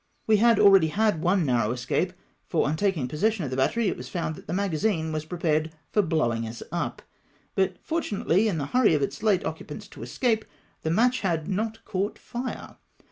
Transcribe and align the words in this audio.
We 0.25 0.37
had 0.37 0.59
already 0.59 0.87
had 0.87 1.21
one 1.21 1.45
narrow 1.45 1.69
escape, 1.71 2.13
for 2.47 2.67
on 2.67 2.75
taldng 2.75 3.07
possession 3.07 3.43
of 3.43 3.51
the 3.51 3.55
battery 3.55 3.87
it 3.87 3.97
was 3.97 4.09
found 4.09 4.33
that 4.35 4.47
the 4.47 4.51
magazine 4.51 5.11
was 5.11 5.25
prepared 5.25 5.73
for 5.91 6.01
blowing 6.01 6.47
us 6.47 6.63
up, 6.71 7.03
but 7.53 7.77
fortunately, 7.83 8.47
in 8.47 8.57
the 8.57 8.65
hurry 8.65 8.95
of 8.95 9.03
its 9.03 9.21
late 9.21 9.45
occupants 9.45 9.87
to 9.89 10.01
escape, 10.01 10.43
the 10.81 10.89
match 10.89 11.19
had 11.19 11.47
not 11.47 11.85
caught 11.85 12.17
fire. 12.17 12.77